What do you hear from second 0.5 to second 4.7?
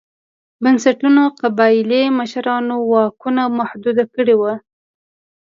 بنسټونو قبایلي مشرانو واکونه محدود کړي وو.